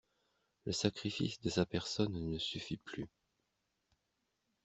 Le 0.65 0.71
sacrifice 0.71 1.39
de 1.41 1.49
sa 1.51 1.63
personne 1.67 2.27
ne 2.31 2.39
suffit 2.39 2.77
plus. 2.77 3.07